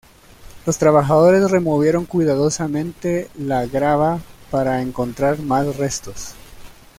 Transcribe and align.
Los 0.65 0.79
trabajadores 0.79 1.51
removieron 1.51 2.05
cuidadosamente 2.07 3.29
la 3.37 3.67
grava 3.67 4.19
para 4.49 4.81
encontrar 4.81 5.37
más 5.43 5.75
restos. 5.75 6.33